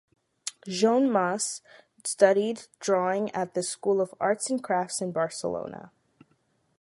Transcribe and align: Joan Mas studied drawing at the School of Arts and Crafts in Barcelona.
Joan 0.67 1.11
Mas 1.11 1.61
studied 2.03 2.63
drawing 2.79 3.29
at 3.35 3.53
the 3.53 3.61
School 3.61 4.01
of 4.01 4.15
Arts 4.19 4.49
and 4.49 4.63
Crafts 4.63 4.99
in 4.99 5.11
Barcelona. 5.11 5.91